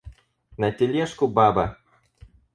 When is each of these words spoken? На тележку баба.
На 0.63 0.69
тележку 0.79 1.31
баба. 1.37 1.69